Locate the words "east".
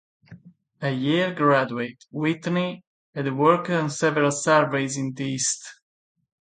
5.25-5.79